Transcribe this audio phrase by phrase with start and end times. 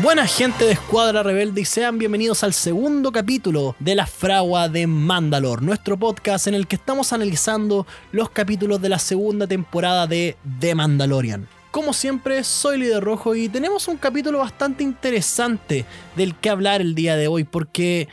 [0.00, 4.86] Buena gente de Escuadra Rebelde y sean bienvenidos al segundo capítulo de La Fragua de
[4.86, 10.36] Mandalor, nuestro podcast en el que estamos analizando los capítulos de la segunda temporada de
[10.60, 11.48] The Mandalorian.
[11.72, 15.84] Como siempre, soy Líder Rojo y tenemos un capítulo bastante interesante
[16.14, 18.06] del que hablar el día de hoy porque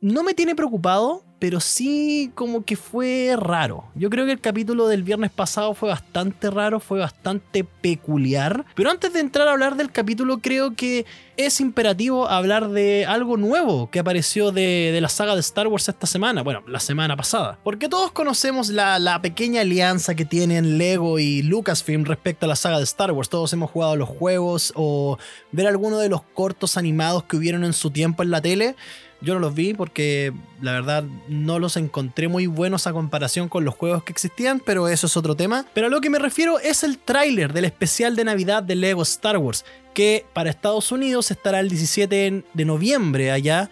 [0.00, 3.86] no me tiene preocupado, pero sí como que fue raro.
[3.96, 8.64] Yo creo que el capítulo del viernes pasado fue bastante raro, fue bastante peculiar.
[8.76, 11.04] Pero antes de entrar a hablar del capítulo, creo que
[11.36, 16.06] es imperativo hablar de algo nuevo que apareció de, la saga de Star Wars esta
[16.06, 17.58] semana, bueno, la semana pasada.
[17.64, 22.54] Porque todos conocemos la, la pequeña alianza que tienen Lego y Lucasfilm respecto a la
[22.54, 23.28] saga de Star Wars.
[23.28, 25.18] Todos hemos jugado los juegos o
[25.50, 28.76] ver alguno de los cortos animados que hubieron en su tiempo en la tele.
[29.22, 33.64] Yo no los vi porque la verdad no los encontré muy buenos a comparación con
[33.64, 35.64] los juegos que existían, pero eso es otro tema.
[35.74, 39.02] Pero a lo que me refiero es el tráiler del especial de Navidad de Lego
[39.02, 39.64] Star Wars,
[39.94, 43.70] que para Estados Unidos estará el 17 de noviembre allá.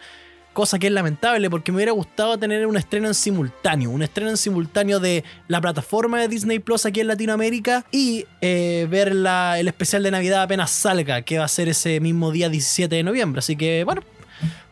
[0.53, 3.91] Cosa que es lamentable porque me hubiera gustado tener un estreno en simultáneo.
[3.91, 8.87] Un estreno en simultáneo de la plataforma de Disney Plus aquí en Latinoamérica y eh,
[8.91, 12.95] ver el especial de Navidad apenas salga, que va a ser ese mismo día 17
[12.95, 13.39] de noviembre.
[13.39, 14.03] Así que bueno,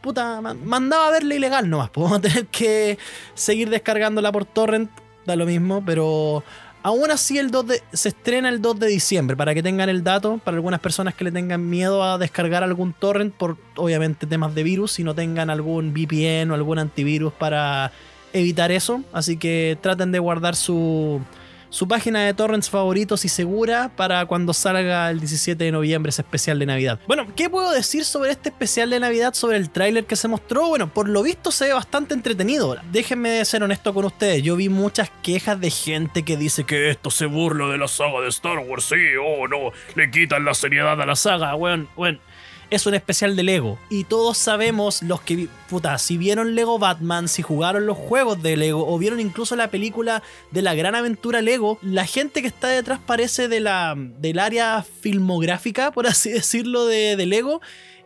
[0.00, 1.90] puta, mandaba a verla ilegal nomás.
[1.90, 2.98] Podemos tener que
[3.34, 4.90] seguir descargándola por torrent,
[5.26, 6.42] da lo mismo, pero
[6.82, 10.40] aún así el 2 se estrena el 2 de diciembre, para que tengan el dato,
[10.42, 14.62] para algunas personas que le tengan miedo a descargar algún torrent por obviamente temas de
[14.62, 17.92] virus, y no tengan algún VPN o algún antivirus para
[18.32, 19.02] evitar eso.
[19.12, 21.20] Así que traten de guardar su
[21.70, 26.22] su página de torrents favoritos y segura para cuando salga el 17 de noviembre ese
[26.22, 27.00] especial de Navidad.
[27.06, 30.68] Bueno, ¿qué puedo decir sobre este especial de Navidad, sobre el tráiler que se mostró?
[30.68, 32.76] Bueno, por lo visto se ve bastante entretenido.
[32.90, 37.10] Déjenme ser honesto con ustedes, yo vi muchas quejas de gente que dice que esto
[37.10, 41.00] se burla de la saga de Star Wars, sí, oh no, le quitan la seriedad
[41.00, 42.18] a la saga, bueno, bueno
[42.70, 43.78] es un especial de Lego.
[43.90, 48.56] Y todos sabemos, los que, puta, si vieron Lego Batman, si jugaron los juegos de
[48.56, 52.68] Lego o vieron incluso la película de la gran aventura Lego, la gente que está
[52.68, 57.60] detrás parece de la, del área filmográfica, por así decirlo, de, de Lego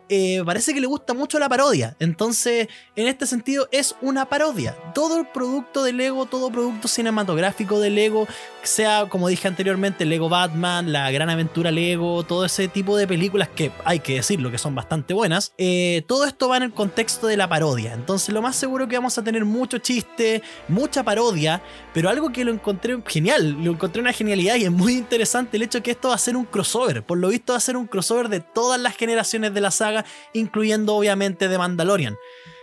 [0.09, 1.95] eh, parece que le gusta mucho la parodia.
[1.99, 4.75] Entonces, en este sentido, es una parodia.
[4.93, 8.27] Todo el producto de Lego, todo producto cinematográfico de Lego,
[8.63, 13.49] sea como dije anteriormente, Lego Batman, La Gran Aventura Lego, todo ese tipo de películas
[13.49, 17.27] que hay que decirlo que son bastante buenas, eh, todo esto va en el contexto
[17.27, 17.93] de la parodia.
[17.93, 21.61] Entonces, lo más seguro que vamos a tener mucho chiste, mucha parodia,
[21.93, 25.63] pero algo que lo encontré genial, lo encontré una genialidad y es muy interesante el
[25.63, 27.03] hecho que esto va a ser un crossover.
[27.03, 29.92] Por lo visto, va a ser un crossover de todas las generaciones de la saga
[30.33, 32.17] incluyendo obviamente de Mandalorian.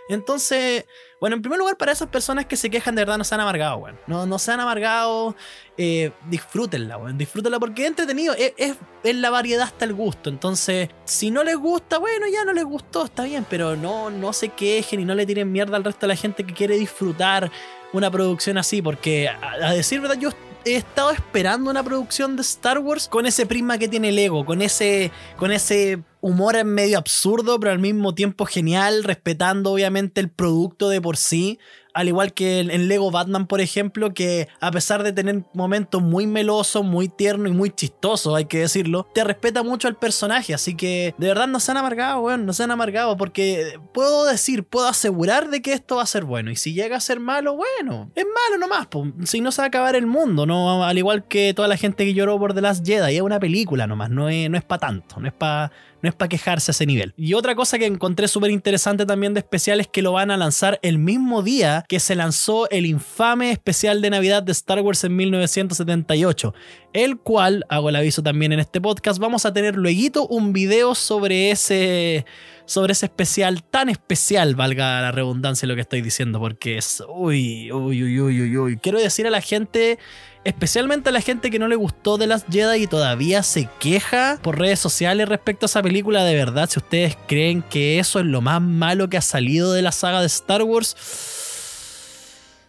[0.09, 0.85] Entonces,
[1.21, 3.41] bueno, en primer lugar, para esas personas que se quejan de verdad, no se han
[3.41, 3.97] amargado, bueno.
[4.07, 5.35] No, se han amargado,
[5.77, 7.17] eh, disfrútenla, bueno.
[7.17, 10.29] Disfrútenla porque es entretenido, es, es, la variedad hasta el gusto.
[10.29, 14.33] Entonces, si no les gusta, bueno, ya no les gustó, está bien, pero no, no
[14.33, 17.51] se quejen y no le tiren mierda al resto de la gente que quiere disfrutar
[17.93, 20.31] una producción así, porque a, a decir verdad, yo
[20.65, 24.61] he estado esperando una producción de Star Wars con ese prisma que tiene Lego, con
[24.61, 30.29] ese, con ese humor en medio absurdo, pero al mismo tiempo genial, respetando obviamente el
[30.29, 31.59] producto de por sí
[31.93, 36.27] al igual que en Lego Batman, por ejemplo, que a pesar de tener momentos muy
[36.27, 40.53] melosos, muy tiernos y muy chistosos, hay que decirlo, te respeta mucho al personaje.
[40.53, 44.25] Así que de verdad no se han amargado, weón, no se han amargado, porque puedo
[44.25, 46.51] decir, puedo asegurar de que esto va a ser bueno.
[46.51, 48.87] Y si llega a ser malo, bueno, es malo nomás,
[49.25, 50.83] si no se va a acabar el mundo, ¿no?
[50.83, 53.87] Al igual que toda la gente que lloró por The Last Jedi, es una película
[53.87, 56.73] nomás, no es, no es para tanto, no es para no es para quejarse a
[56.73, 57.13] ese nivel.
[57.15, 60.37] Y otra cosa que encontré súper interesante también de especial es que lo van a
[60.37, 65.03] lanzar el mismo día que se lanzó el infame especial de Navidad de Star Wars
[65.03, 66.53] en 1978,
[66.93, 69.91] el cual, hago el aviso también en este podcast, vamos a tener luego
[70.27, 72.25] un video sobre ese
[72.71, 77.69] sobre ese especial tan especial, valga la redundancia lo que estoy diciendo, porque es uy,
[77.69, 78.77] uy, uy, uy, uy.
[78.77, 79.99] Quiero decir a la gente
[80.45, 84.39] especialmente a la gente que no le gustó de las Jedi y todavía se queja
[84.41, 88.25] por redes sociales respecto a esa película, de verdad, si ustedes creen que eso es
[88.25, 90.95] lo más malo que ha salido de la saga de Star Wars,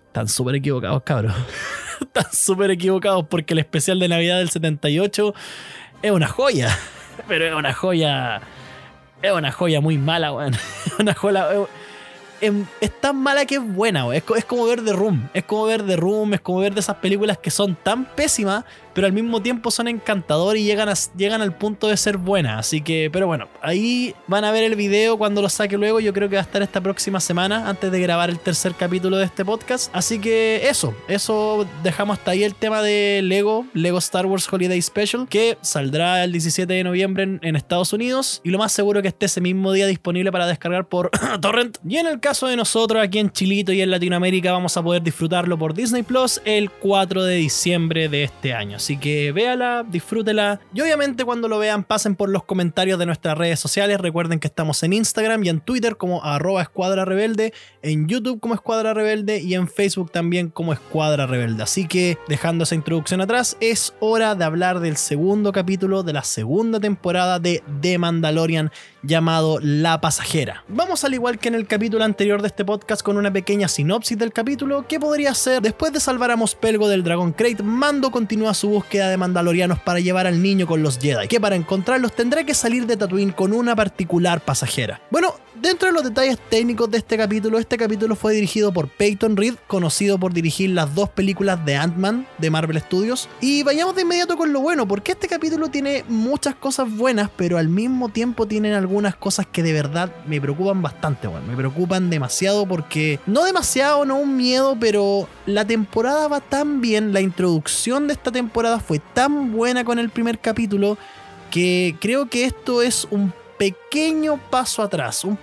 [0.09, 1.33] están súper equivocados, cabros.
[2.01, 5.33] están súper equivocados porque el especial de Navidad del 78
[6.03, 6.77] es una joya,
[7.29, 8.43] pero es una joya...
[9.23, 10.55] Es una joya muy mala, weón.
[10.99, 11.49] una joya
[12.43, 15.29] es tan mala que es buena, es, es, como ver The Room.
[15.33, 18.65] Es como ver The Room, es como ver de esas películas que son tan pésimas,
[18.95, 22.59] pero al mismo tiempo son encantadoras y llegan, llegan al punto de ser buenas.
[22.59, 26.01] Así que, pero bueno, ahí van a ver el video cuando lo saque luego.
[26.01, 29.17] Yo creo que va a estar esta próxima semana antes de grabar el tercer capítulo
[29.19, 29.95] de este podcast.
[29.95, 34.83] Así que eso, eso dejamos hasta ahí el tema de Lego, Lego Star Wars Holiday
[34.83, 39.01] Special, que saldrá el 17 de noviembre en, en Estados Unidos y lo más seguro
[39.01, 41.11] que esté ese mismo día disponible para descargar por
[41.41, 41.79] Torrent.
[41.87, 45.03] Y en el caso de nosotros aquí en Chilito y en Latinoamérica vamos a poder
[45.03, 48.79] disfrutarlo por Disney Plus el 4 de diciembre de este año.
[48.79, 50.59] Así que véala, disfrútela.
[50.75, 54.01] Y obviamente cuando lo vean pasen por los comentarios de nuestras redes sociales.
[54.01, 57.53] Recuerden que estamos en Instagram y en Twitter como arroba escuadra rebelde,
[57.83, 61.63] en YouTube como escuadra rebelde y en Facebook también como escuadra rebelde.
[61.63, 66.25] Así que dejando esa introducción atrás, es hora de hablar del segundo capítulo de la
[66.25, 70.65] segunda temporada de The Mandalorian llamado La Pasajera.
[70.69, 74.17] Vamos al igual que en el capítulo anterior de este podcast con una pequeña sinopsis
[74.17, 78.55] del capítulo que podría ser después de salvar a Mospelgo del Dragon Crate, Mando continúa
[78.55, 82.45] su búsqueda de mandalorianos para llevar al niño con los Jedi, que para encontrarlos tendrá
[82.45, 85.01] que salir de Tatooine con una particular pasajera.
[85.11, 89.37] Bueno, Dentro de los detalles técnicos de este capítulo, este capítulo fue dirigido por Peyton
[89.37, 93.29] Reed, conocido por dirigir las dos películas de Ant-Man de Marvel Studios.
[93.41, 97.59] Y vayamos de inmediato con lo bueno, porque este capítulo tiene muchas cosas buenas, pero
[97.59, 102.11] al mismo tiempo tienen algunas cosas que de verdad me preocupan bastante, bueno, me preocupan
[102.11, 108.09] demasiado porque, no demasiado, no un miedo, pero la temporada va tan bien, la introducción
[108.09, 110.99] de esta temporada fue tan buena con el primer capítulo
[111.53, 113.33] que creo que esto es un
[113.63, 115.39] pequeño paso atrás, un,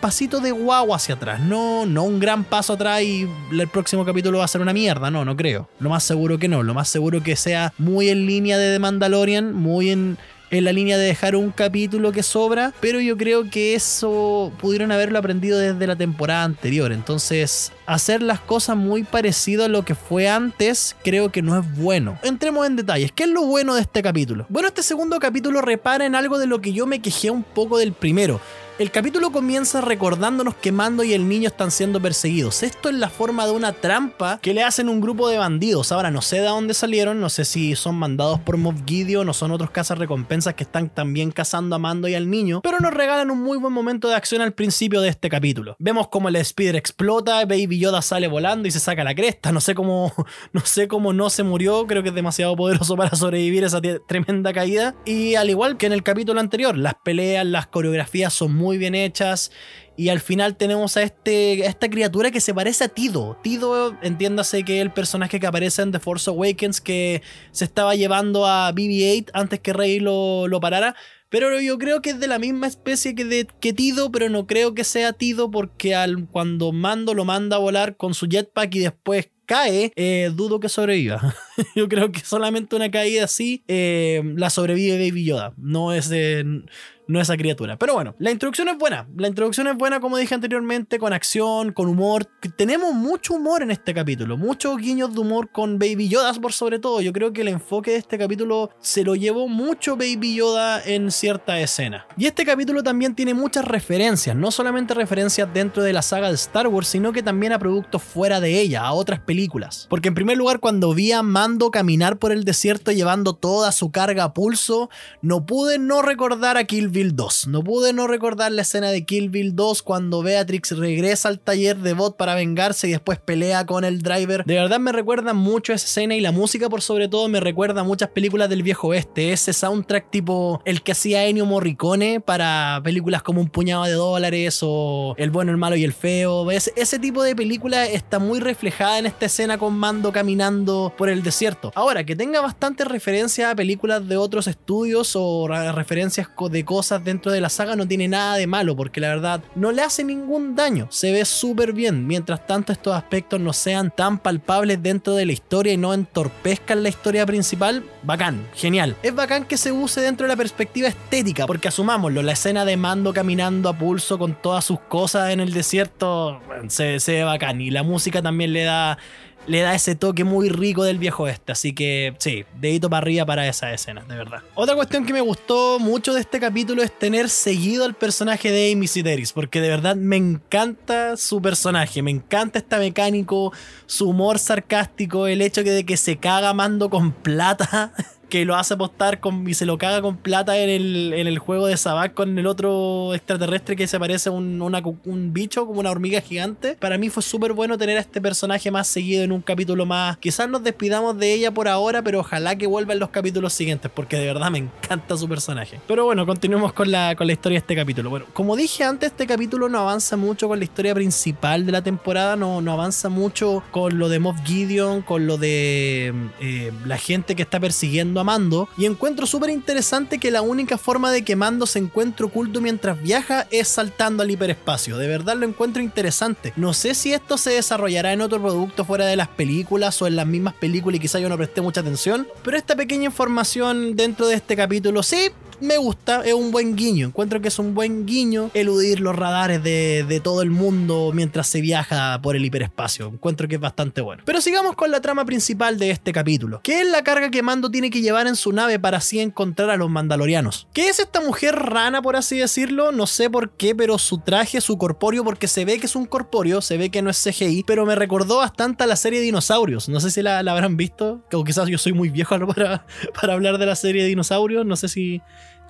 [0.00, 4.38] pasito de guau hacia atrás, no, no un gran paso atrás y el próximo capítulo
[4.38, 5.68] va a ser una mierda, no, no creo.
[5.80, 8.78] Lo más seguro que no, lo más seguro que sea muy en línea de The
[8.78, 10.18] Mandalorian, muy en,
[10.52, 14.92] en la línea de dejar un capítulo que sobra, pero yo creo que eso pudieron
[14.92, 16.92] haberlo aprendido desde la temporada anterior.
[16.92, 21.76] Entonces, hacer las cosas muy parecido a lo que fue antes, creo que no es
[21.76, 22.18] bueno.
[22.22, 23.12] Entremos en detalles.
[23.12, 24.44] ¿Qué es lo bueno de este capítulo?
[24.50, 27.78] Bueno, este segundo capítulo repara en algo de lo que yo me quejé un poco
[27.78, 28.38] del primero.
[28.82, 32.64] El capítulo comienza recordándonos que Mando y el niño están siendo perseguidos.
[32.64, 35.92] Esto es la forma de una trampa que le hacen un grupo de bandidos.
[35.92, 39.32] Ahora no sé de dónde salieron, no sé si son mandados por Moff Gideon o
[39.34, 42.92] son otros cazas recompensas que están también cazando a Mando y al niño, pero nos
[42.92, 45.76] regalan un muy buen momento de acción al principio de este capítulo.
[45.78, 49.52] Vemos como el speeder explota, Baby Yoda sale volando y se saca la cresta.
[49.52, 50.12] No sé cómo
[50.52, 54.52] no sé cómo no se murió, creo que es demasiado poderoso para sobrevivir esa tremenda
[54.52, 54.96] caída.
[55.04, 58.94] Y al igual que en el capítulo anterior, las peleas, las coreografías son muy bien
[58.94, 59.50] hechas.
[59.96, 63.36] Y al final tenemos a, este, esta criatura que se parece a Tido.
[63.42, 67.94] Tido, entiéndase que es el personaje que aparece en The Force Awakens que se estaba
[67.94, 70.96] llevando a BB-8 antes que Rey lo, lo parara.
[71.28, 74.46] Pero yo creo que es de la misma especie que, de, que Tido, pero no
[74.46, 78.74] creo que sea Tido porque al, cuando Mando lo manda a volar con su jetpack
[78.74, 81.34] y después cae, eh, dudo que sobreviva.
[81.76, 85.54] Yo creo que solamente una caída así eh, la sobrevive Baby Yoda.
[85.56, 86.64] No es de
[87.12, 87.76] no esa criatura.
[87.78, 89.06] Pero bueno, la introducción es buena.
[89.16, 92.24] La introducción es buena, como dije anteriormente, con acción, con humor.
[92.56, 96.78] Tenemos mucho humor en este capítulo, muchos guiños de humor con Baby Yoda por sobre
[96.78, 97.00] todo.
[97.00, 101.10] Yo creo que el enfoque de este capítulo se lo llevó mucho Baby Yoda en
[101.10, 102.06] cierta escena.
[102.16, 106.34] Y este capítulo también tiene muchas referencias, no solamente referencias dentro de la saga de
[106.34, 109.86] Star Wars, sino que también a productos fuera de ella, a otras películas.
[109.90, 113.90] Porque en primer lugar, cuando vi a Mando caminar por el desierto llevando toda su
[113.90, 114.88] carga a pulso,
[115.20, 117.48] no pude no recordar a Kill 2.
[117.48, 121.78] No pude no recordar la escena de Kill Bill 2 cuando Beatrix regresa al taller
[121.78, 124.44] de bot para vengarse y después pelea con el driver.
[124.44, 127.80] De verdad me recuerda mucho esa escena y la música por sobre todo me recuerda
[127.80, 129.32] a muchas películas del viejo oeste.
[129.32, 134.60] Ese soundtrack tipo el que hacía Ennio Morricone para películas como Un puñado de dólares
[134.62, 136.50] o El bueno, el malo y el feo.
[136.50, 141.08] Ese, ese tipo de película está muy reflejada en esta escena con Mando caminando por
[141.08, 141.72] el desierto.
[141.74, 147.32] Ahora, que tenga bastante referencia a películas de otros estudios o referencias de cosas dentro
[147.32, 150.54] de la saga no tiene nada de malo, porque la verdad no le hace ningún
[150.54, 155.26] daño, se ve súper bien, mientras tanto estos aspectos no sean tan palpables dentro de
[155.26, 158.96] la historia y no entorpezcan la historia principal, bacán, genial.
[159.02, 162.76] Es bacán que se use dentro de la perspectiva estética, porque asumámoslo, la escena de
[162.76, 167.60] Mando caminando a pulso con todas sus cosas en el desierto, se, se ve bacán,
[167.60, 168.98] y la música también le da
[169.46, 171.52] le da ese toque muy rico del viejo este.
[171.52, 174.42] Así que sí, dedito para arriba para esa escena, de verdad.
[174.54, 178.72] Otra cuestión que me gustó mucho de este capítulo es tener seguido al personaje de
[178.72, 183.52] Amy Sideris, porque de verdad me encanta su personaje, me encanta este mecánico,
[183.86, 187.92] su humor sarcástico, el hecho de que se caga mando con plata.
[188.32, 191.66] que lo hace apostar y se lo caga con plata en el, en el juego
[191.66, 194.62] de Sabak con el otro extraterrestre que se parece a un,
[195.04, 196.78] un bicho, como una hormiga gigante.
[196.80, 200.16] Para mí fue súper bueno tener a este personaje más seguido en un capítulo más.
[200.16, 203.90] Quizás nos despidamos de ella por ahora, pero ojalá que vuelva en los capítulos siguientes,
[203.94, 205.78] porque de verdad me encanta su personaje.
[205.86, 208.08] Pero bueno, continuemos con la, con la historia de este capítulo.
[208.08, 211.82] Bueno, como dije antes, este capítulo no avanza mucho con la historia principal de la
[211.82, 216.96] temporada, no, no avanza mucho con lo de Moff Gideon, con lo de eh, la
[216.96, 218.68] gente que está persiguiendo Mando.
[218.76, 223.00] Y encuentro súper interesante que la única forma de que Mando se encuentre oculto mientras
[223.02, 224.96] viaja es saltando al hiperespacio.
[224.98, 226.52] De verdad lo encuentro interesante.
[226.56, 230.16] No sé si esto se desarrollará en otro producto fuera de las películas o en
[230.16, 232.26] las mismas películas y quizá yo no presté mucha atención.
[232.42, 235.30] Pero esta pequeña información dentro de este capítulo sí
[235.62, 237.06] me gusta, es un buen guiño.
[237.06, 241.46] Encuentro que es un buen guiño eludir los radares de, de, todo el mundo mientras
[241.46, 243.06] se viaja por el hiperespacio.
[243.06, 244.22] Encuentro que es bastante bueno.
[244.26, 247.70] Pero sigamos con la trama principal de este capítulo, que es la carga que Mando
[247.70, 250.68] tiene que llevar en su nave para así encontrar a los mandalorianos.
[250.72, 252.92] ¿Qué es esta mujer rana, por así decirlo?
[252.92, 256.06] No sé por qué, pero su traje, su corpóreo, porque se ve que es un
[256.06, 259.26] corpóreo, se ve que no es CGI, pero me recordó bastante a la serie de
[259.26, 259.88] dinosaurios.
[259.88, 262.86] No sé si la, la habrán visto, o quizás yo soy muy viejo para,
[263.20, 265.22] para hablar de la serie de dinosaurios, no sé si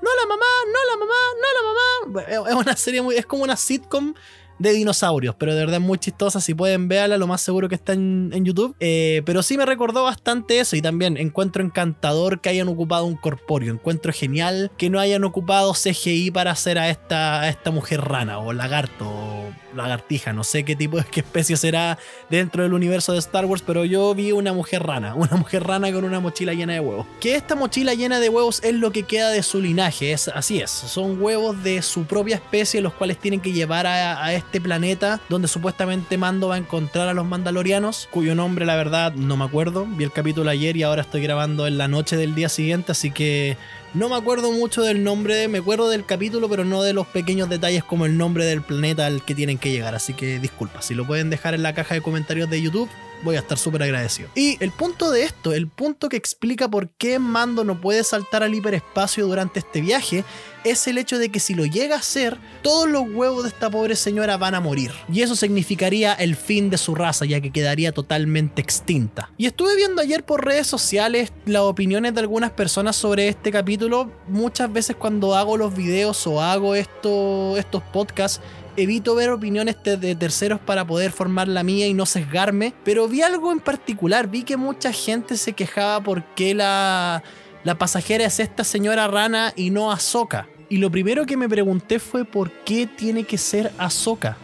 [0.02, 2.48] no la mamá, no la mamá, no la mamá.
[2.48, 4.14] Es una serie muy, es como una sitcom
[4.58, 6.40] de dinosaurios, pero de verdad es muy chistosa.
[6.40, 8.76] Si pueden verla, lo más seguro que está en, YouTube.
[8.80, 10.76] Eh, pero sí me recordó bastante eso.
[10.76, 13.72] Y también encuentro encantador que hayan ocupado un corpóreo.
[13.72, 18.38] Encuentro genial que no hayan ocupado CGI para hacer a esta, a esta mujer rana
[18.38, 19.31] o lagarto
[19.74, 20.32] lagartija.
[20.32, 21.98] No sé qué tipo de qué especie será
[22.30, 25.14] dentro del universo de Star Wars, pero yo vi una mujer rana.
[25.22, 27.06] Una mujer rana con una mochila llena de huevos.
[27.20, 30.12] Que esta mochila llena de huevos es lo que queda de su linaje.
[30.12, 30.70] Es, así es.
[30.70, 35.20] Son huevos de su propia especie los cuales tienen que llevar a, a este planeta
[35.28, 39.44] donde supuestamente Mando va a encontrar a los mandalorianos, cuyo nombre la verdad no me
[39.44, 39.86] acuerdo.
[39.86, 43.10] Vi el capítulo ayer y ahora estoy grabando en la noche del día siguiente, así
[43.10, 43.56] que
[43.94, 47.48] no me acuerdo mucho del nombre, me acuerdo del capítulo, pero no de los pequeños
[47.48, 49.94] detalles como el nombre del planeta al que tienen que llegar.
[49.94, 52.88] Así que disculpa, si lo pueden dejar en la caja de comentarios de YouTube,
[53.22, 54.28] voy a estar súper agradecido.
[54.34, 58.42] Y el punto de esto, el punto que explica por qué Mando no puede saltar
[58.42, 60.24] al hiperespacio durante este viaje,
[60.64, 63.70] es el hecho de que si lo llega a hacer, todos los huevos de esta
[63.70, 64.92] pobre señora van a morir.
[65.12, 69.30] Y eso significaría el fin de su raza, ya que quedaría totalmente extinta.
[69.36, 74.10] Y estuve viendo ayer por redes sociales las opiniones de algunas personas sobre este capítulo.
[74.28, 78.40] Muchas veces cuando hago los videos o hago esto, estos podcasts,
[78.76, 83.22] evito ver opiniones de terceros para poder formar la mía y no sesgarme, pero vi
[83.22, 87.22] algo en particular, vi que mucha gente se quejaba porque la,
[87.64, 90.48] la pasajera es esta señora rana y no Ahsoka.
[90.68, 94.36] Y lo primero que me pregunté fue por qué tiene que ser Ahsoka.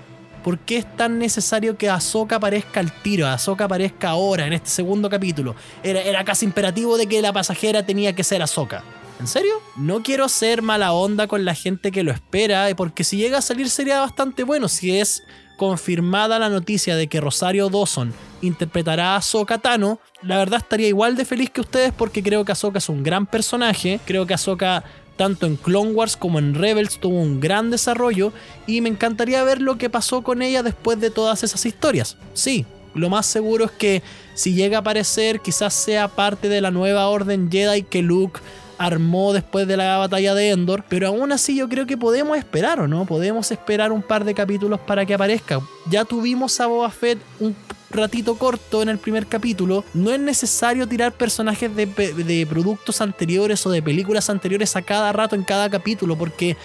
[0.45, 4.69] ¿Por qué es tan necesario que Ahsoka aparezca al tiro, Ahsoka aparezca ahora, en este
[4.71, 5.57] segundo capítulo?
[5.83, 8.85] Era, era casi imperativo de que la pasajera tenía que ser Ahsoka.
[9.19, 9.55] ¿En serio?
[9.77, 13.43] No quiero ser mala onda con la gente que lo espera, porque si llega a
[13.43, 14.69] salir sería bastante bueno.
[14.69, 15.25] Si es
[15.57, 21.17] confirmada la noticia de que Rosario Dawson interpretará a Ahsoka Tano, la verdad estaría igual
[21.17, 23.99] de feliz que ustedes porque creo que Ahsoka es un gran personaje.
[24.07, 24.85] Creo que Ahsoka
[25.17, 28.33] tanto en Clone Wars como en Rebels tuvo un gran desarrollo
[28.69, 32.17] y me encantaría ver lo que pasó con ella después de todas esas historias.
[32.35, 34.03] Sí, lo más seguro es que
[34.35, 38.41] si llega a aparecer quizás sea parte de la nueva orden Jedi que Luke
[38.79, 42.81] armó después de la batalla de Endor, pero aún así yo creo que podemos esperar,
[42.81, 43.05] ¿o no?
[43.05, 45.61] Podemos esperar un par de capítulos para que aparezca.
[45.91, 47.55] Ya tuvimos a Boba Fett un
[47.91, 53.65] ratito corto en el primer capítulo, no es necesario tirar personajes de, de, productos anteriores
[53.67, 56.57] o de películas anteriores a cada rato en cada capítulo, porque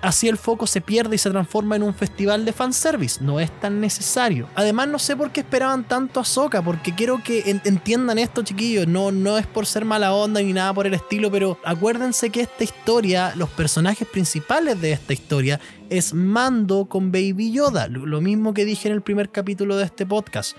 [0.00, 3.22] así el foco se pierde y se transforma en un festival de fanservice.
[3.22, 4.48] No es tan necesario.
[4.54, 8.86] Además, no sé por qué esperaban tanto a Soka, porque quiero que entiendan esto, chiquillos.
[8.86, 12.42] No, no es por ser mala onda ni nada por el estilo, pero acuérdense que
[12.42, 17.88] esta historia, los personajes principales de esta historia, es Mando con Baby Yoda.
[17.88, 20.56] Lo mismo que dije en el primer capítulo de este podcast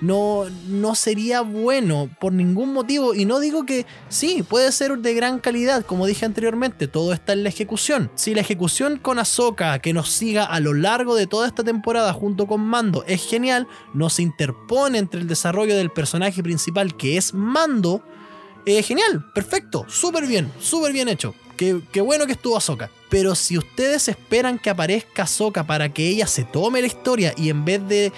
[0.00, 3.14] no, no sería bueno por ningún motivo.
[3.14, 7.32] Y no digo que sí, puede ser de gran calidad, como dije anteriormente, todo está
[7.32, 8.10] en la ejecución.
[8.14, 12.12] Si la ejecución con Ahsoka, que nos siga a lo largo de toda esta temporada
[12.12, 17.16] junto con Mando, es genial, no se interpone entre el desarrollo del personaje principal, que
[17.16, 18.02] es Mando,
[18.66, 21.34] es genial, perfecto, súper bien, súper bien hecho.
[21.56, 22.88] Qué, qué, bueno que estuvo Ahsoka.
[23.08, 27.48] Pero si ustedes esperan que aparezca Ahsoka para que ella se tome la historia y
[27.48, 28.12] en vez de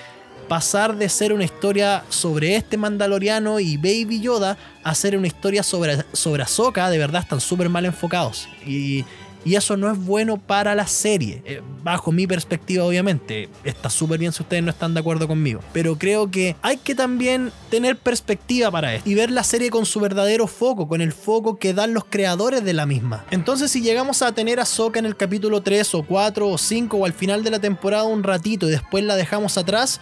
[0.51, 5.63] pasar de ser una historia sobre este Mandaloriano y Baby Yoda a ser una historia
[5.63, 8.49] sobre, sobre Ahsoka, de verdad están súper mal enfocados.
[8.67, 9.05] Y,
[9.45, 11.43] Y eso no es bueno para la serie.
[11.47, 13.49] Eh, bajo mi perspectiva, obviamente.
[13.65, 15.61] Está súper bien si ustedes no están de acuerdo conmigo.
[15.73, 19.09] Pero creo que hay que también tener perspectiva para esto.
[19.09, 20.89] Y ver la serie con su verdadero foco.
[20.89, 23.25] Con el foco que dan los creadores de la misma.
[23.31, 26.97] Entonces si llegamos a tener a Soka en el capítulo 3 o 4 o 5
[26.99, 30.01] o al final de la temporada un ratito y después la dejamos atrás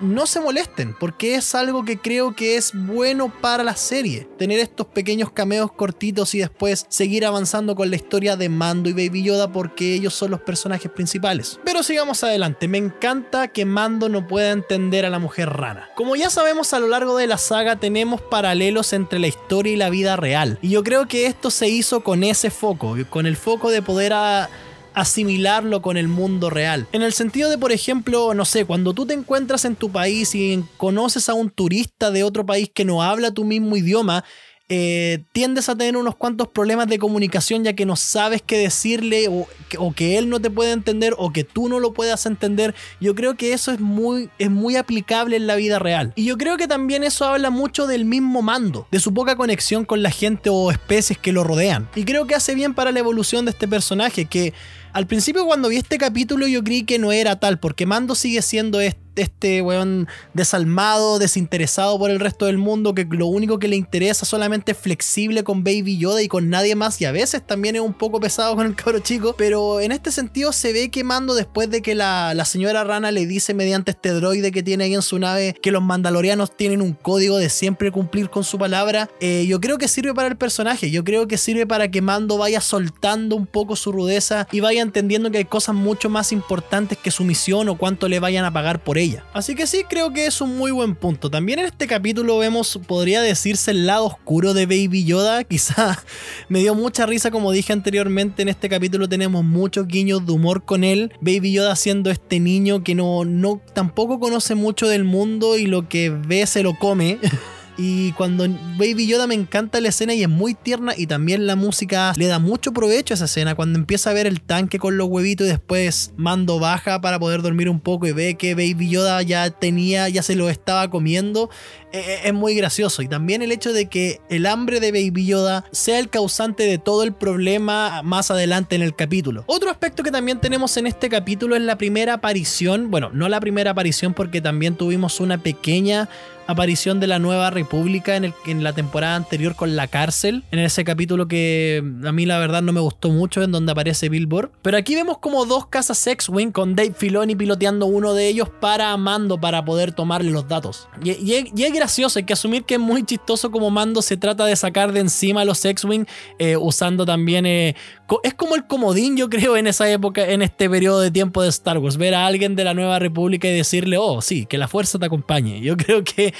[0.00, 4.28] no se molesten, porque es algo que creo que es bueno para la serie.
[4.38, 8.92] Tener estos pequeños cameos cortitos y después seguir avanzando con la historia de Mando y
[8.92, 11.58] Baby Yoda porque ellos son los personajes principales.
[11.64, 15.88] Pero sigamos adelante, me encanta que Mando no pueda entender a la mujer rana.
[15.96, 19.76] Como ya sabemos a lo largo de la saga tenemos paralelos entre la historia y
[19.76, 20.58] la vida real.
[20.62, 24.12] Y yo creo que esto se hizo con ese foco, con el foco de poder
[24.12, 24.48] a
[24.94, 26.86] asimilarlo con el mundo real.
[26.92, 30.34] En el sentido de, por ejemplo, no sé, cuando tú te encuentras en tu país
[30.34, 34.24] y conoces a un turista de otro país que no habla tu mismo idioma,
[34.70, 39.28] eh, tiendes a tener unos cuantos problemas de comunicación ya que no sabes qué decirle
[39.28, 42.74] o que, él no te puede entender o que tú no lo puedas entender.
[42.98, 46.14] Yo creo que eso es muy, es muy aplicable en la vida real.
[46.16, 49.84] Y yo creo que también eso habla mucho del mismo mando, de su poca conexión
[49.84, 51.90] con la gente o especies que lo rodean.
[51.94, 54.54] Y creo que hace bien para la evolución de este personaje que
[54.94, 58.40] al principio cuando vi este capítulo yo creí que no era tal, porque Mando sigue
[58.42, 63.68] siendo este este weón desalmado, desinteresado por el resto del mundo, que lo único que
[63.68, 67.46] le interesa solamente es flexible con Baby Yoda y con nadie más, y a veces
[67.46, 70.90] también es un poco pesado con el cabro chico, pero en este sentido se ve
[70.90, 74.84] que Mando después de que la, señora Rana le dice mediante este droide que tiene
[74.84, 78.58] ahí en su nave que los mandalorianos tienen un código de siempre cumplir con su
[78.58, 82.02] palabra, eh, yo creo que sirve para el personaje, yo creo que sirve para que
[82.02, 86.32] Mando vaya soltando un poco su rudeza y vaya entendiendo que hay cosas mucho más
[86.32, 89.03] importantes que su misión o cuánto le vayan a pagar por ella.
[89.32, 91.30] Así que sí, creo que es un muy buen punto.
[91.30, 95.44] También en este capítulo vemos, podría decirse, el lado oscuro de Baby Yoda.
[95.54, 96.02] Quizá
[96.48, 100.64] me dio mucha risa, como dije anteriormente, en este capítulo tenemos muchos guiños de humor
[100.64, 101.12] con él.
[101.20, 105.88] Baby Yoda siendo este niño que no, no tampoco conoce mucho del mundo y lo
[105.88, 107.18] que ve se lo come.
[107.76, 108.46] Y cuando
[108.78, 112.26] Baby Yoda me encanta la escena y es muy tierna y también la música le
[112.26, 113.54] da mucho provecho a esa escena.
[113.54, 117.42] Cuando empieza a ver el tanque con los huevitos y después Mando baja para poder
[117.42, 121.50] dormir un poco y ve que Baby Yoda ya tenía, ya se lo estaba comiendo,
[121.92, 123.02] e, e, es muy gracioso.
[123.02, 126.78] Y también el hecho de que el hambre de Baby Yoda sea el causante de
[126.78, 129.44] todo el problema más adelante en el capítulo.
[129.46, 133.40] Otro aspecto que también tenemos en este capítulo es la primera aparición, bueno, no la
[133.40, 136.08] primera aparición porque también tuvimos una pequeña
[136.46, 140.58] aparición de la nueva república en, el, en, la temporada anterior con la cárcel, en
[140.58, 144.50] ese capítulo que a mí la verdad no me gustó mucho, en donde aparece Billboard.
[144.62, 148.96] Pero aquí vemos como dos casas X-Wing con Dave Filoni piloteando uno de ellos para
[148.96, 150.88] Mando para poder tomarle los datos.
[151.02, 154.56] Y, es gracioso, hay que asumir que es muy chistoso como Mando se trata de
[154.56, 156.06] sacar de encima a los X-Wing
[156.38, 157.46] eh, usando también...
[157.46, 157.74] Eh,
[158.22, 161.48] es como el comodín, yo creo, en esa época, en este periodo de tiempo de
[161.48, 161.96] Star Wars.
[161.96, 165.06] Ver a alguien de la nueva república y decirle, oh, sí, que la fuerza te
[165.06, 165.60] acompañe.
[165.60, 166.33] Yo creo que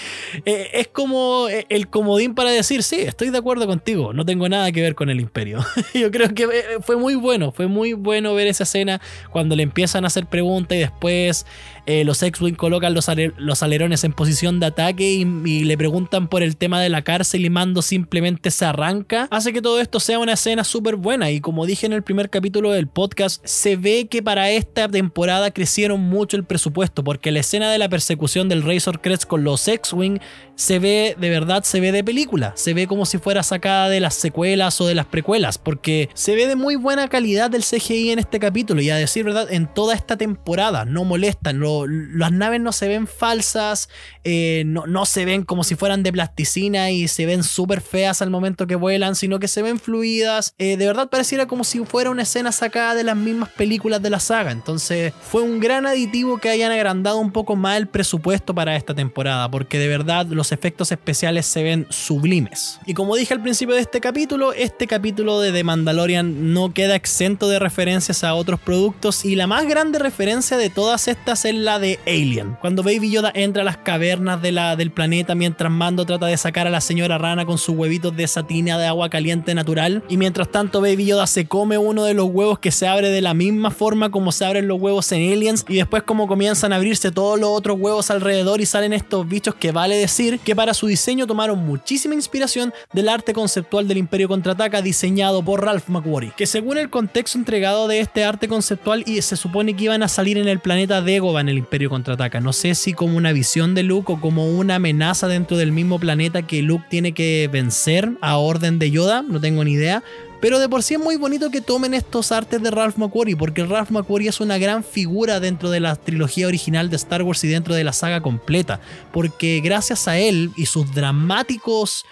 [0.44, 4.48] eh, es como eh, el comodín para decir, sí, estoy de acuerdo contigo, no tengo
[4.48, 5.64] nada que ver con el imperio.
[5.94, 9.62] Yo creo que eh, fue muy bueno, fue muy bueno ver esa escena cuando le
[9.62, 11.46] empiezan a hacer preguntas y después
[11.86, 16.56] los X-Wing colocan los, los, alerones en posición de ataque y, le preguntan por el
[16.56, 19.28] tema de la cárcel y Mando simplemente se arranca.
[19.30, 22.30] Hace que todo esto sea una escena súper buena y como dije en el primer
[22.30, 27.40] capítulo del podcast, se ve que para esta temporada crecieron mucho el presupuesto porque la
[27.40, 30.18] escena de la persecución del Razor Crest con los X-Wing
[30.56, 32.52] se ve, de verdad, se ve de película.
[32.56, 36.34] Se ve como si fuera sacada de las secuelas o de las precuelas, porque se
[36.34, 38.80] ve de muy buena calidad del CGI en este capítulo.
[38.80, 41.60] Y a decir verdad, en toda esta temporada no molestan.
[41.60, 43.88] las naves no se ven falsas,
[44.22, 48.22] eh, no, no, se ven como si fueran de plasticina y se ven súper feas
[48.22, 50.54] al momento que vuelan, sino que se ven fluidas.
[50.58, 54.10] Eh, de verdad pareciera como si fuera una escena sacada de las mismas películas de
[54.10, 54.52] la saga.
[54.52, 58.94] Entonces fue un gran aditivo que hayan agrandado un poco más el presupuesto para esta
[58.94, 62.78] temporada, porque de verdad los efectos especiales se ven sublimes.
[62.86, 66.94] Y como dije al principio de este capítulo, este capítulo de The Mandalorian no queda
[66.94, 71.54] exento de referencias a otros productos y la más grande referencia de todas estas es
[71.54, 72.56] la de Alien.
[72.60, 76.70] Cuando Baby Yoda entra a las cavernas del planeta mientras Mando trata de sacar a
[76.70, 80.80] la señora rana con sus huevitos de satina de agua caliente natural y mientras tanto
[80.80, 84.10] Baby Yoda se come uno de los huevos que se abre de la misma forma
[84.10, 87.50] como se abren los huevos en Aliens y después como comienzan a abrirse todos los
[87.50, 91.64] otros huevos alrededor y salen estos bichos que vale decir que para su diseño tomaron
[91.64, 96.90] muchísima inspiración del arte conceptual del Imperio Contraataca diseñado por Ralph McQuarrie, que según el
[96.90, 100.60] contexto entregado de este arte conceptual y se supone que iban a salir en el
[100.60, 102.40] planeta Dagobah en el Imperio Contraataca.
[102.40, 105.98] No sé si como una visión de Luke o como una amenaza dentro del mismo
[105.98, 110.02] planeta que Luke tiene que vencer a orden de Yoda, no tengo ni idea,
[110.44, 113.64] Pero de por sí es muy bonito que tomen estos artes de Ralph McQuarrie, porque
[113.64, 117.48] Ralph McQuarrie es una gran figura dentro de la trilogía original de Star Wars y
[117.48, 118.78] dentro de la saga completa,
[119.10, 122.04] porque gracias a él y sus dramáticos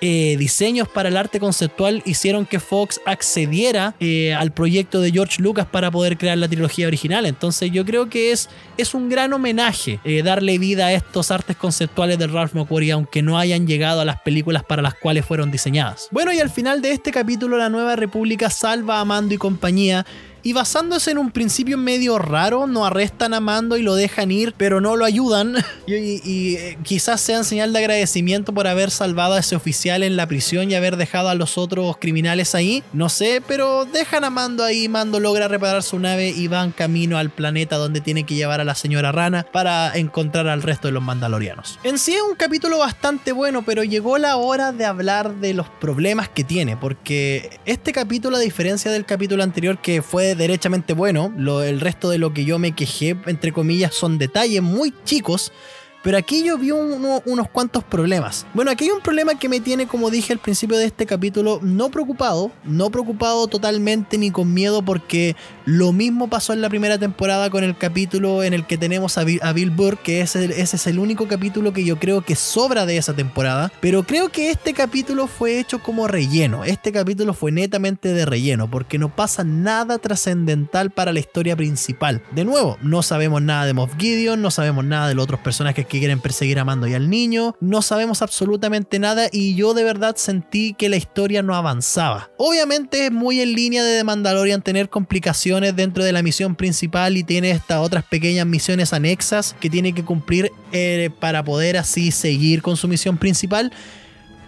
[0.00, 5.42] eh, diseños para el arte conceptual hicieron que Fox accediera eh, al proyecto de George
[5.42, 7.26] Lucas para poder crear la trilogía original.
[7.26, 11.56] Entonces yo creo que es, es un gran homenaje eh, darle vida a estos artes
[11.56, 15.50] conceptuales de Ralph McQuarrie, aunque no hayan llegado a las películas para las cuales fueron
[15.50, 16.08] diseñadas.
[16.10, 20.06] Bueno, y al final de este capítulo la Nueva República salva a Mando y compañía
[20.42, 24.54] y basándose en un principio medio raro, no arrestan a Mando y lo dejan ir,
[24.56, 25.56] pero no lo ayudan.
[25.88, 30.26] Y, eh, quizás sean señal de agradecimiento por haber salvado a ese oficial en la
[30.26, 32.82] prisión y haber dejado a los otros criminales ahí.
[32.92, 34.88] No sé, pero dejan a Mando ahí.
[34.88, 38.64] Mando logra reparar su nave y van camino al planeta donde tiene que llevar a
[38.64, 41.78] la señora Rana para encontrar al resto de los mandalorianos.
[41.84, 45.68] En sí es un capítulo bastante bueno, pero llegó la hora de hablar de los
[45.68, 51.32] problemas que tiene, porque este capítulo, a diferencia del capítulo anterior que fue derechamente bueno.
[51.36, 55.52] Lo, el resto de lo que yo me quejé, entre comillas, son detalles muy chicos
[56.02, 58.46] pero aquí yo vi unos cuantos problemas.
[58.54, 61.60] Bueno, aquí hay un problema que me tiene, como dije al principio de este capítulo,
[61.62, 66.98] no preocupado, no preocupado totalmente ni con miedo porque lo mismo pasó en la primera
[66.98, 70.86] temporada con el capítulo en el que tenemos a Bill, Burr, que ese, ese es
[70.86, 73.72] el único capítulo que yo creo que sobra de esa temporada.
[73.80, 76.64] Pero creo que este capítulo fue hecho como relleno.
[76.64, 82.22] Este capítulo fue netamente de relleno porque no pasa nada trascendental para la historia principal.
[82.32, 85.86] De nuevo, no sabemos nada de Moff Gideon, no sabemos nada de los otros personajes
[85.86, 87.56] que quieren perseguir a Mando y al niño.
[87.60, 92.30] No sabemos absolutamente nada y yo de verdad sentí que la historia no avanzaba.
[92.36, 97.16] Obviamente es muy en línea de The Mandalorian tener complicaciones dentro de la misión principal
[97.16, 102.10] y tiene estas otras pequeñas misiones anexas que tiene que cumplir eh, para poder así
[102.10, 103.72] seguir con su misión principal.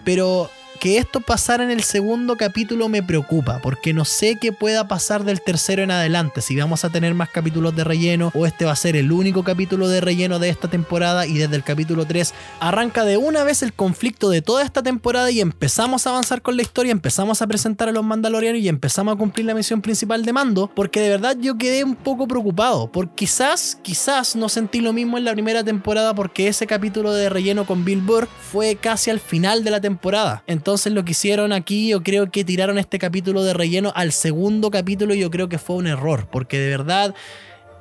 [0.04, 4.88] Pero que esto pasara en el segundo capítulo me preocupa, porque no sé qué pueda
[4.88, 8.64] pasar del tercero en adelante, si vamos a tener más capítulos de relleno o este
[8.64, 12.06] va a ser el único capítulo de relleno de esta temporada y desde el capítulo
[12.06, 16.40] 3 arranca de una vez el conflicto de toda esta temporada y empezamos a avanzar
[16.40, 19.82] con la historia, empezamos a presentar a los mandalorianos y empezamos a cumplir la misión
[19.82, 24.48] principal de mando, porque de verdad yo quedé un poco preocupado, porque quizás, quizás no
[24.48, 28.28] sentí lo mismo en la primera temporada porque ese capítulo de relleno con Bill Burr
[28.50, 30.42] fue casi al final de la temporada.
[30.46, 34.12] Entonces entonces lo que hicieron aquí, yo creo que tiraron este capítulo de relleno al
[34.12, 37.14] segundo capítulo yo creo que fue un error, porque de verdad...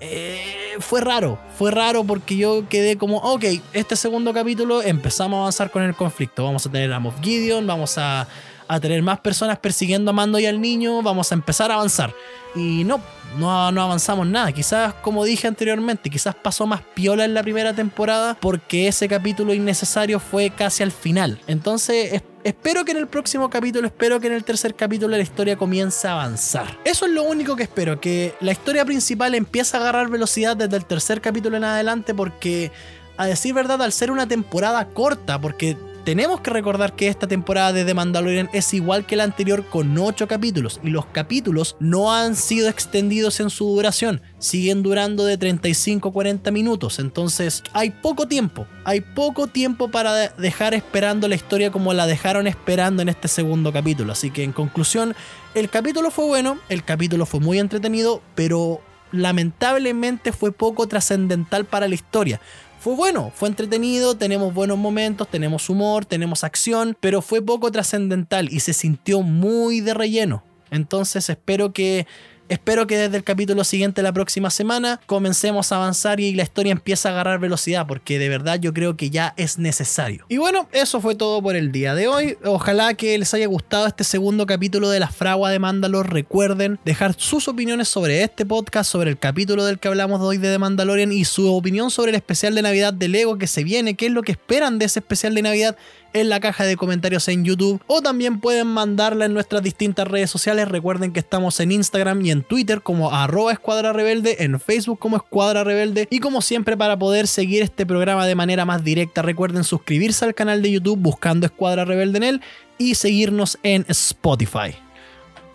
[0.02, 5.42] Eh, fue raro, fue raro porque yo quedé como, ok, este segundo capítulo empezamos a
[5.42, 8.26] avanzar con el conflicto, vamos a tener a Moff Gideon, vamos a,
[8.70, 12.14] a tener más personas persiguiendo a Mando y al niño, vamos a empezar a avanzar.
[12.56, 13.02] Y no,
[13.40, 14.52] no, no avanzamos nada.
[14.52, 19.56] Quizás, como dije anteriormente, quizás pasó más piola en la primera temporada porque ese capítulo
[19.56, 21.40] innecesario fue casi al final.
[21.48, 25.58] Entonces, espero que en el próximo capítulo, espero que en el tercer capítulo la historia
[25.58, 26.78] comience a avanzar.
[26.86, 30.78] Eso es lo único que espero, que la historia principal empiece a agarrar velocidad desde
[30.78, 32.72] el tercer capítulo en adelante porque...
[33.18, 37.74] A decir verdad, al ser una temporada corta, porque tenemos que recordar que esta temporada
[37.74, 42.14] de The Mandalorian es igual que la anterior con 8 capítulos y los capítulos no
[42.14, 47.92] han sido extendidos en su duración, siguen durando de 35 a 40 minutos, entonces hay
[47.92, 53.10] poco tiempo, hay poco tiempo para dejar esperando la historia como la dejaron esperando en
[53.10, 55.16] este segundo capítulo, así que en conclusión,
[55.54, 58.82] el capítulo fue bueno, el capítulo fue muy entretenido, pero
[59.12, 62.40] lamentablemente fue poco trascendental para la historia
[62.80, 68.48] fue bueno, fue entretenido, tenemos buenos momentos, tenemos humor, tenemos acción, pero fue poco trascendental
[68.52, 70.44] y se sintió muy de relleno.
[70.72, 72.08] Entonces espero que
[72.50, 76.72] Espero que desde el capítulo siguiente, la próxima semana, comencemos a avanzar y la historia
[76.72, 80.26] empiece a agarrar velocidad, porque de verdad yo creo que ya es necesario.
[80.30, 82.38] Y bueno, eso fue todo por el día de hoy.
[82.44, 86.12] Ojalá que les haya gustado este segundo capítulo de La Fragua de Mandalor.
[86.12, 90.52] Recuerden dejar sus opiniones sobre este podcast, sobre el capítulo del que hablamos hoy de
[90.52, 93.94] The Mandalorian y su opinión sobre el especial de Navidad de Lego que se viene,
[93.94, 95.78] qué es lo que esperan de ese especial de Navidad
[96.14, 100.30] en la caja de comentarios en YouTube o también pueden mandarla en nuestras distintas redes
[100.30, 100.68] sociales.
[100.68, 105.18] Recuerden que estamos en Instagram y en Twitter como arroba escuadra rebelde, en Facebook como
[105.18, 109.64] escuadra rebelde y como siempre para poder seguir este programa de manera más directa recuerden
[109.64, 112.42] suscribirse al canal de YouTube buscando escuadra rebelde en él
[112.78, 114.89] y seguirnos en Spotify.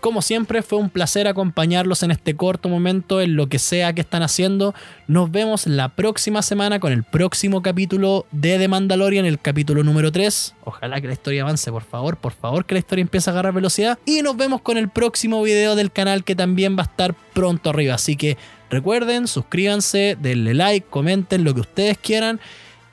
[0.04, 4.02] Como siempre, fue un placer acompañarlos en este corto momento, en lo que sea que
[4.02, 4.74] están haciendo.
[5.06, 10.12] Nos vemos la próxima semana con el próximo capítulo de The Mandalorian, el capítulo número
[10.12, 10.56] 3.
[10.64, 13.54] Ojalá que la historia avance, por favor, por favor, que la historia empiece a agarrar
[13.54, 13.98] velocidad.
[14.04, 17.70] Y nos vemos con el próximo video del canal que también va a estar pronto
[17.70, 17.94] arriba.
[17.94, 18.36] Así que
[18.68, 22.40] recuerden, suscríbanse, denle like, comenten lo que ustedes quieran.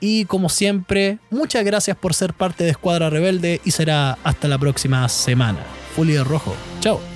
[0.00, 4.56] Y como siempre, muchas gracias por ser parte de Escuadra Rebelde y será hasta la
[4.56, 5.58] próxima semana.
[5.96, 6.54] De rojo.
[6.80, 7.11] Chao.